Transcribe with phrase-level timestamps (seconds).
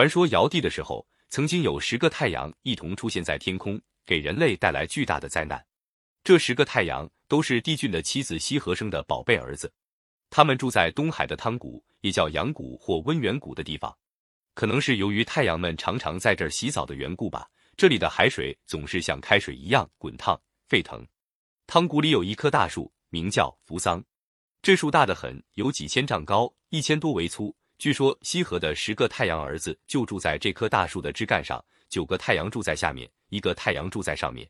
[0.00, 5.62] 传说尧帝的时候，曾经有十个太阳一同出现在天空，给人类带来巨大的灾难。
[6.24, 9.70] 这十个太阳都是帝俊的妻子羲和生的宝贝儿子，
[10.30, 13.94] 他们住在东海的汤谷，也叫阳谷或温源谷的地方。
[14.54, 17.46] 可能是由于太阳们常常在这儿洗澡的缘故吧，
[17.76, 21.06] 这里的海水总是像开水一样滚烫沸腾。
[21.66, 24.02] 汤谷里有一棵大树，名叫扶桑，
[24.62, 27.54] 这树大得很，有几千丈高，一千多围粗。
[27.80, 34.46] 据说羲和的十个太阳儿子就住在这棵大树的枝干上，九个太阳住在下面，一个太阳住在上面。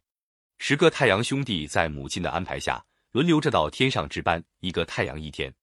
[0.59, 5.55] 十个太阳兄弟在母亲的安排下，轮流着到天上值班，一个太阳一天。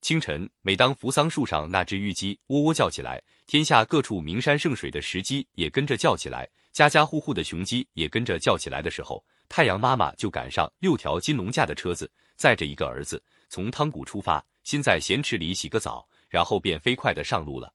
[0.00, 17.72] 清晨，每当扶桑树上那只玉鸡喔喔叫起来，天下各处名山圣水的石鸡也跟着叫起来，家家户户的雄鸡也跟着叫起来的时候，太阳妈妈就赶上六条金龙架的车子，载着一个儿子从汤谷出发，先在咸池里洗个澡，然后便飞快的上路了。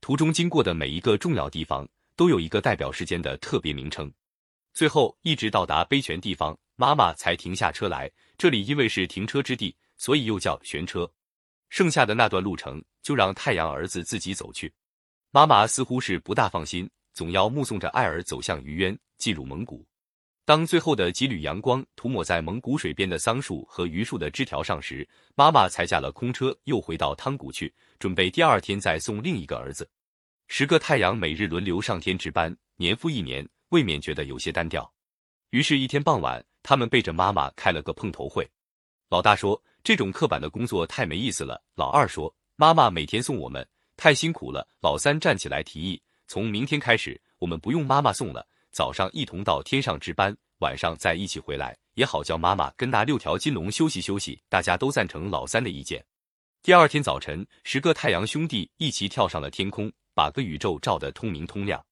[0.00, 4.12] 途中经过的每一个重要地方，都有一个代表时间的特别名称。
[4.72, 8.10] 最后一直到达杯泉地方，妈妈才停下车来。
[8.36, 11.10] 这里因为是停车之地，所以又叫悬车。
[11.70, 14.72] 剩下的那段路程就让太阳儿子自己走去，
[15.30, 19.84] 妈妈似乎是不大放心，总要目送着爱儿走向于渊，进入蒙古。
[20.46, 29.86] 当最后的几缕阳光涂抹在蒙古水边的桑树和榆树的枝条上时，妈妈才下了空车又回到汤谷去，准备第二天再送另一个儿子。
[30.46, 34.90] 十个太阳每日轮流上天值班，年复一年，未免觉得有些单调。
[35.50, 38.48] 于是，一天傍晚，他们背着妈妈开了个碰头会。
[39.10, 39.60] 老大说。
[39.86, 41.62] 这种刻板的工作太没意思了。
[41.76, 43.64] 老二说：“妈妈每天送我们，
[43.96, 48.44] 太辛苦了。”老三站起来提议：“从明天开始，我们不用妈妈送了，
[48.76, 56.04] 早上一同到天上值班，晚上再一起回来，也好叫妈妈跟那六条金龙休息休息。”大家都赞成老三的意见。
[56.62, 61.82] 第二天早晨，十个太阳兄弟一起跳上了天空，把个宇宙照得通明通亮。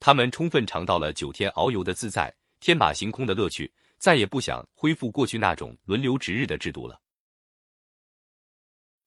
[0.00, 6.98] 他们充分尝到了九天遨游的自在、天马行空的乐趣，再也不想恢复过去那种轮流值日的制度了。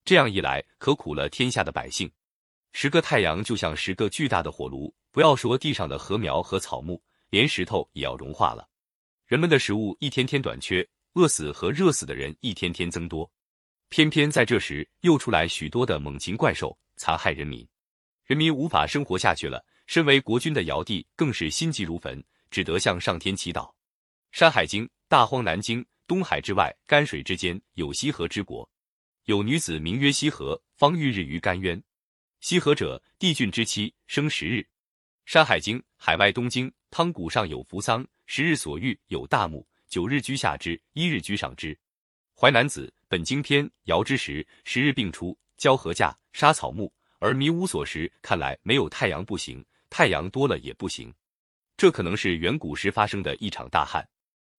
[0.03, 2.07] 这样一来，可苦了天下的百姓。
[2.71, 7.01] 十个太阳就像十个巨大的火炉，不要说地上的禾苗和草木，
[7.35, 8.65] 连石头也要融化了。
[9.25, 13.29] 人们的食物一天天短缺，饿死和热死的人一天天增多。
[13.89, 17.67] 偏偏在这时，又出来许多的猛禽怪兽，残害人民，
[18.23, 19.61] 人民无法生活下去了。
[19.85, 23.63] 身为国君的尧帝更是心急如焚，只得向上天祈祷。
[24.31, 28.67] 《山海经》：大荒南经，东海之外，干水之间，有西河之国。
[29.25, 31.83] 有女子名曰西河，方浴日于干渊。
[32.39, 34.65] 西河者，帝俊之妻，生十日。
[35.25, 41.77] 山海经，海外东经，汤谷上有扶桑，十日所遇有大木，九日居下之，一日居上之。
[42.33, 46.89] 淮南子，本经篇，尧之时，十日并出，交禾稼，杀草木，
[47.19, 48.09] 而迷无所食。
[48.21, 51.13] 看来没有太阳不行，太阳多了也不行。
[51.75, 54.07] 这可能是远古时发生的一场大旱。